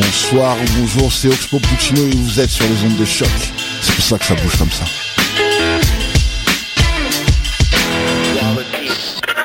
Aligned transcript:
Bonsoir 0.00 0.56
ou 0.56 0.80
bonjour, 0.80 1.12
c'est 1.12 1.28
Oxpo 1.28 1.58
Puccino 1.58 2.00
et 2.00 2.16
vous 2.16 2.40
êtes 2.40 2.48
sur 2.48 2.64
les 2.64 2.84
ondes 2.84 2.96
de 2.96 3.04
choc. 3.04 3.28
C'est 3.82 3.94
pour 3.94 4.02
ça 4.02 4.18
que 4.18 4.24
ça 4.24 4.34
bouge 4.34 4.56
comme 4.56 4.70
ça. 4.70 4.84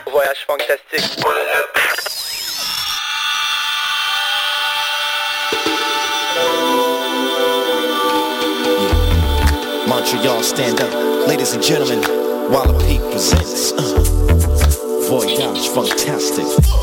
Voyage 0.10 0.46
fantastique. 0.48 1.26
Montreal, 9.88 10.42
stand 10.42 10.80
up. 10.80 11.28
Ladies 11.28 11.54
and 11.54 11.62
gentlemen, 11.62 12.00
Walla 12.50 12.74
Peak 12.80 13.02
presents 13.12 13.74
uh, 13.74 15.10
Voyage 15.10 15.68
Fantastic. 15.68 16.75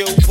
You 0.00 0.29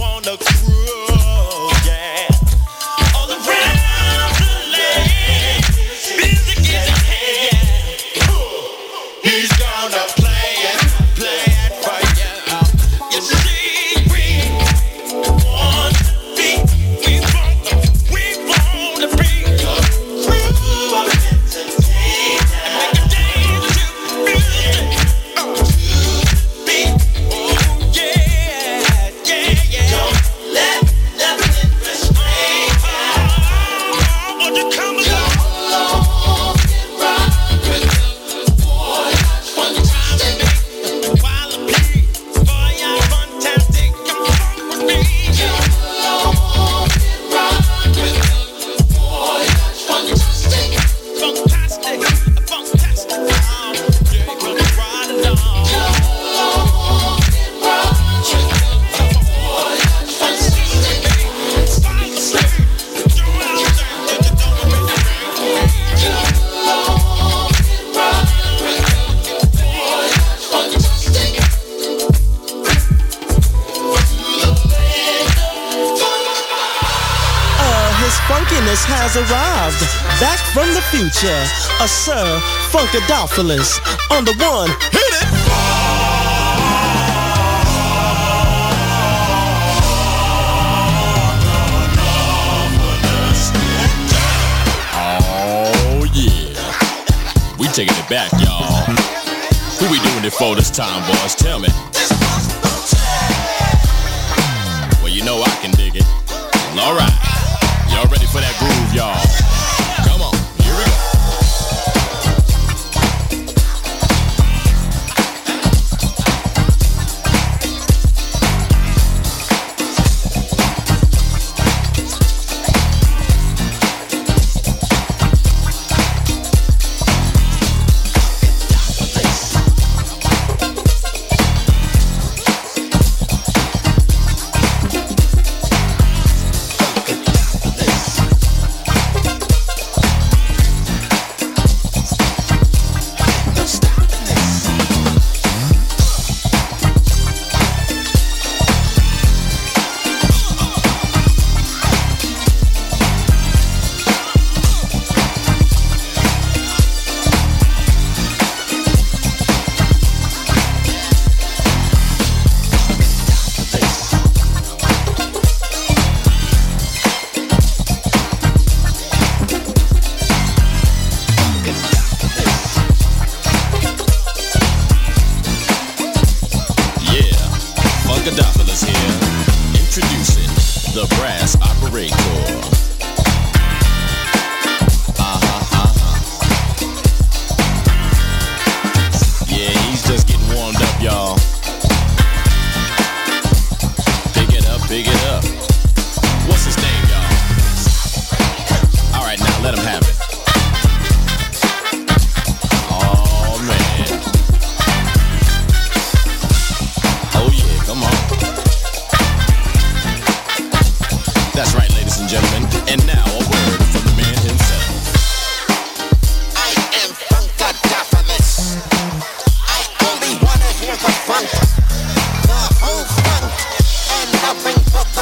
on 83.40 84.26
the 84.26 84.34
one. 84.38 84.68
Hit 84.91 85.00
it! 85.00 85.28
Oh 94.94 96.03
yeah, 96.14 97.58
we 97.58 97.68
taking 97.68 97.96
it 97.96 98.09
back, 98.09 98.30
y'all. 98.34 98.84
Who 99.80 99.90
we 99.90 100.00
doing 100.00 100.26
it 100.26 100.34
for 100.34 100.58
this 100.58 100.70
time, 100.70 101.02
boys? 101.09 101.34
Tell 101.34 101.59
me. 101.59 101.70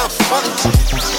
my 0.08 0.14
funny. 0.24 1.17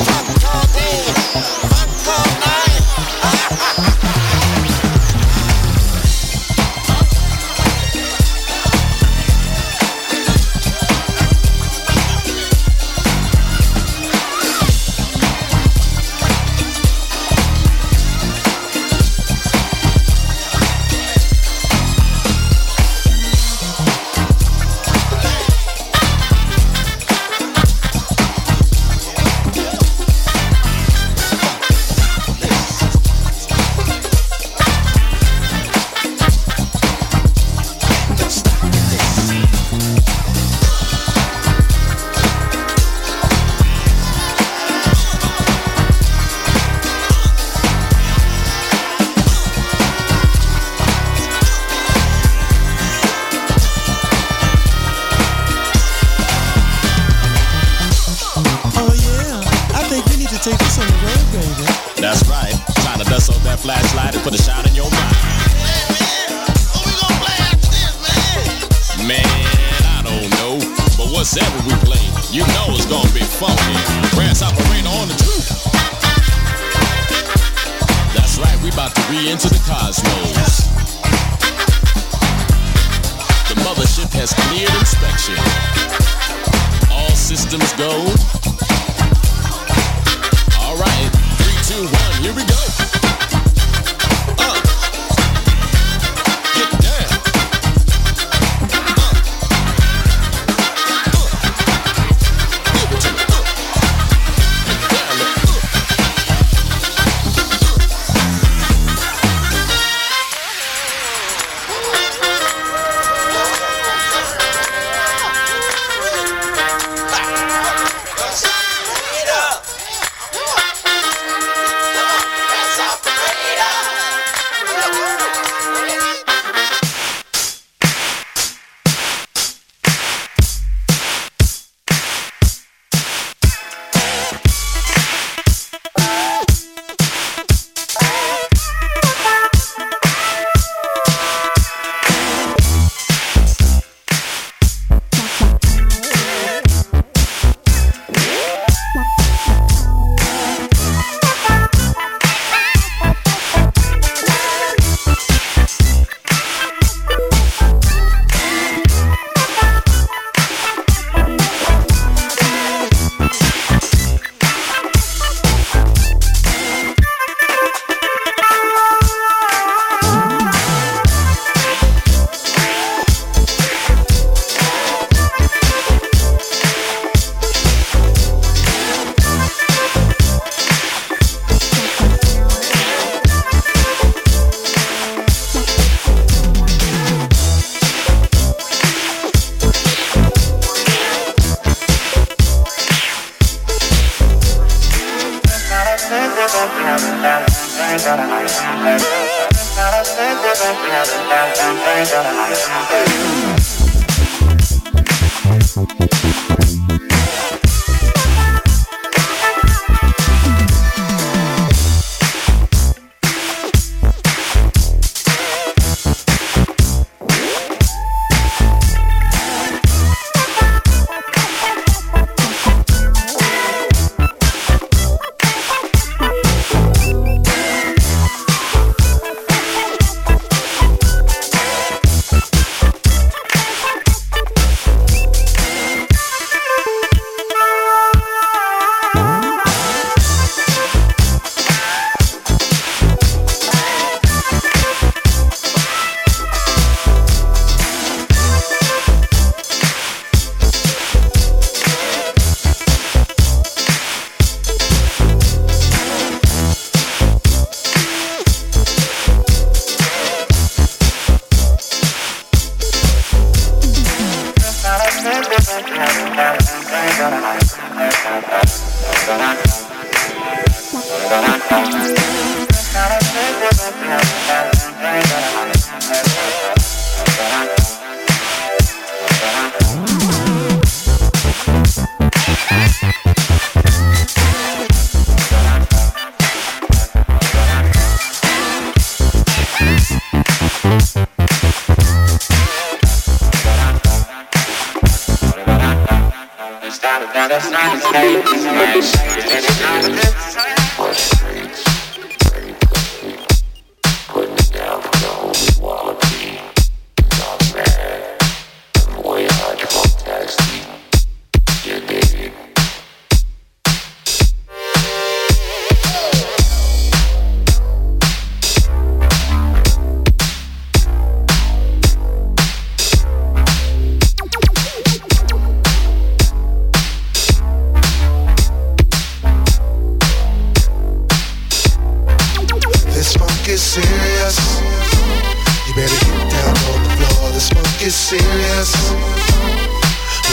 serious. 338.30 338.94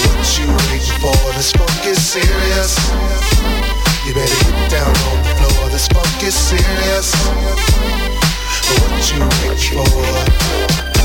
What 0.08 0.38
you 0.38 0.48
waiting 0.48 0.98
for? 0.98 1.12
The 1.36 1.44
funk 1.58 1.84
is 1.84 2.00
serious. 2.02 2.72
You 4.06 4.14
better 4.14 4.50
get 4.50 4.70
down 4.70 4.96
on 5.10 5.18
the 5.22 5.28
floor. 5.36 5.68
The 5.68 5.78
funk 5.92 6.22
is 6.22 6.34
serious. 6.34 7.12
What 8.80 9.12
you 9.12 9.20
waiting 9.44 9.84
for? 9.84 10.95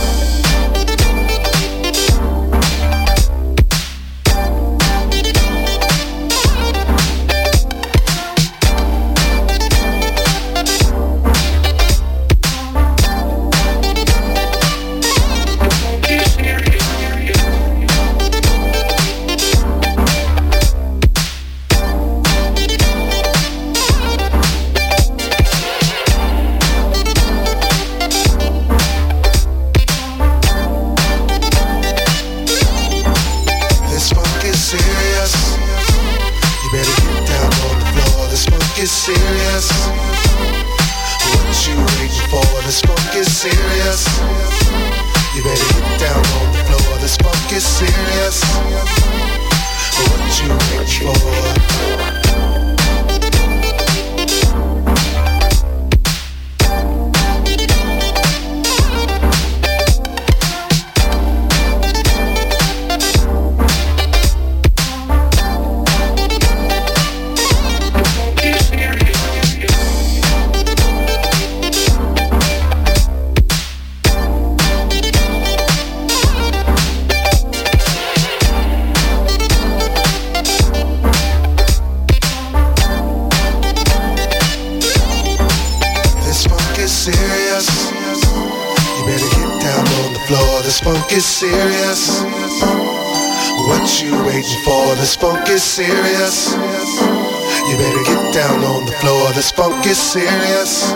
down 98.41 98.63
on 98.63 98.85
the 98.87 98.91
floor. 98.93 99.31
This 99.33 99.51
funk 99.51 99.85
is 99.85 99.99
serious. 99.99 100.91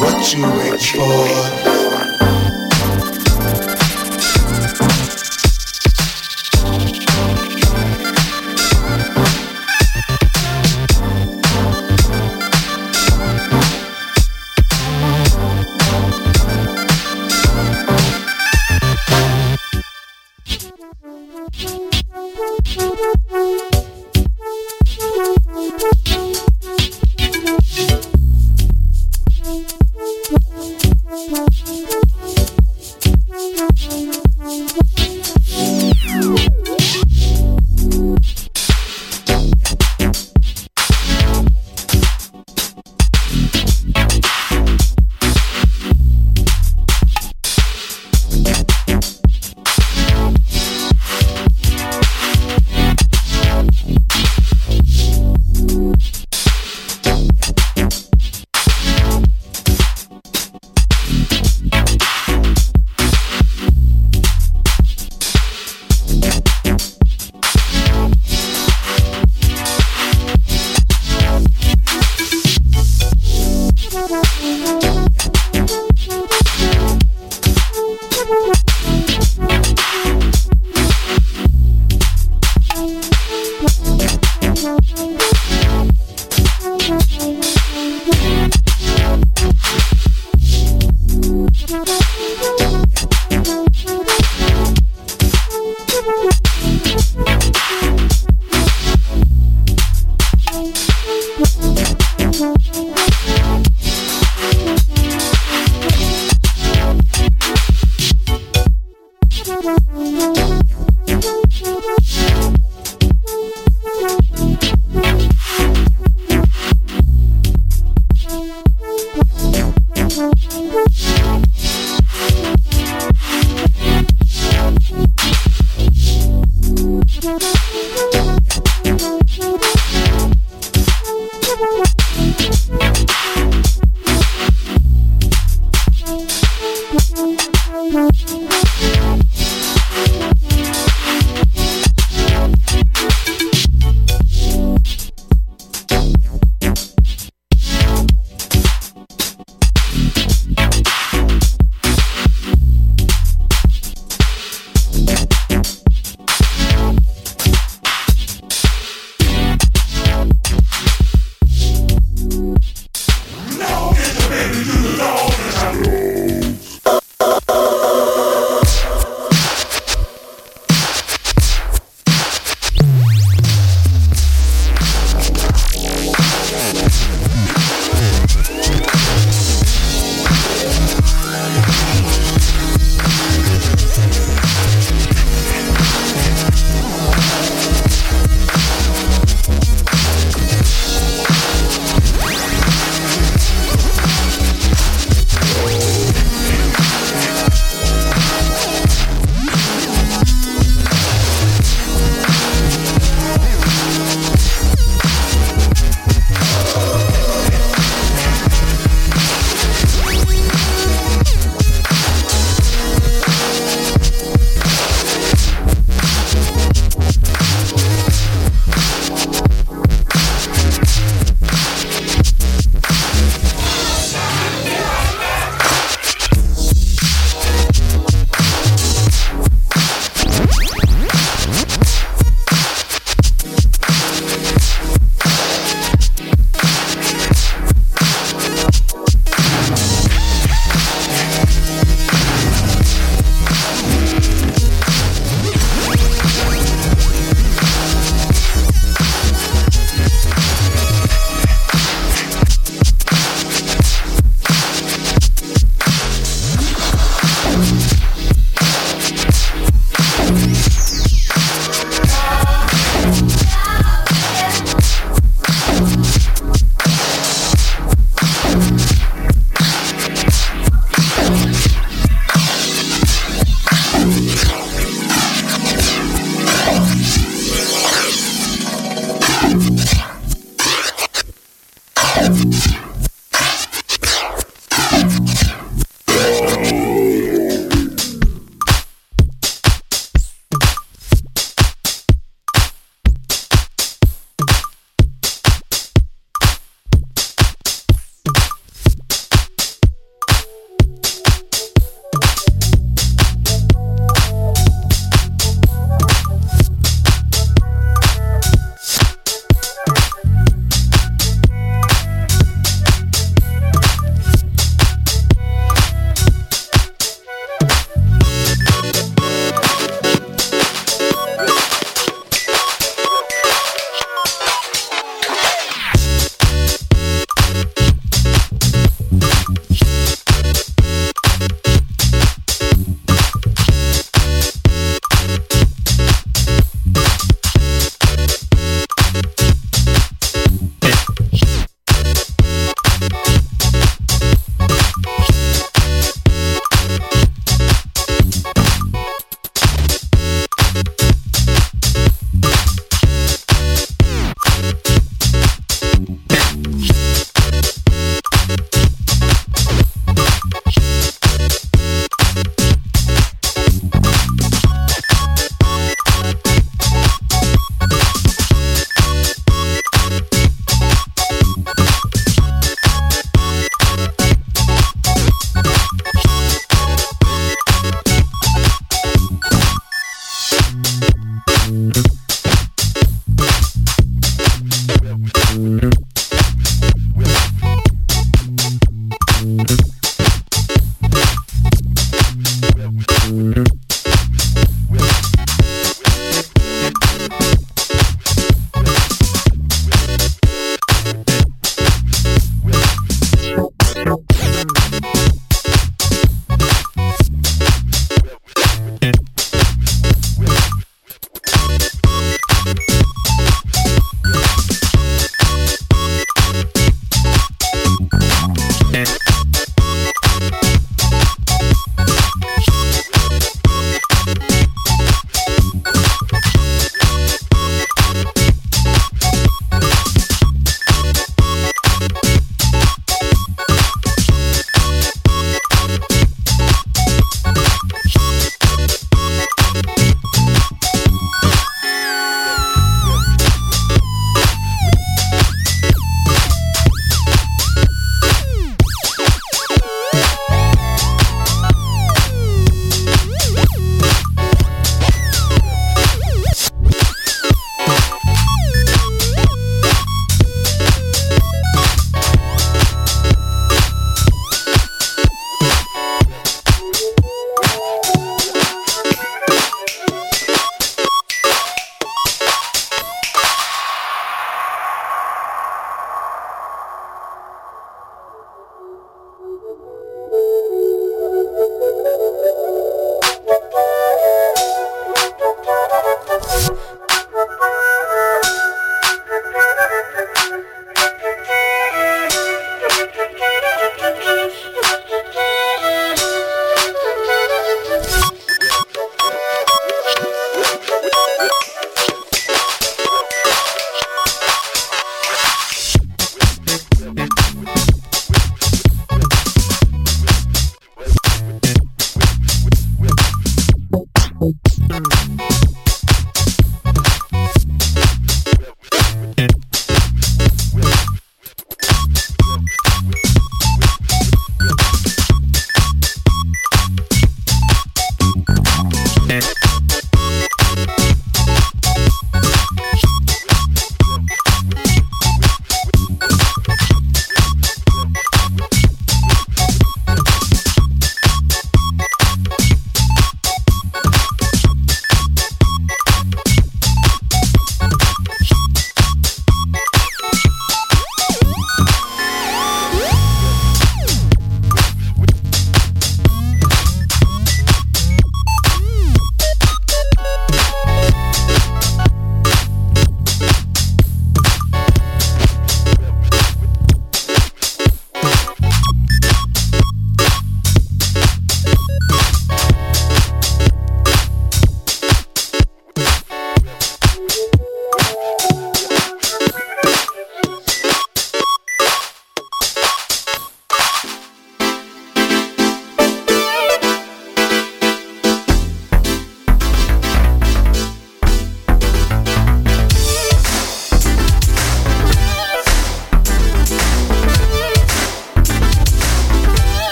What 0.00 0.32
you 0.32 0.42
waiting 0.56 0.98
for? 0.98 1.79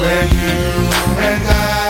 when 0.00 0.28
you 0.32 0.48
and 1.28 1.44
I 1.46 1.89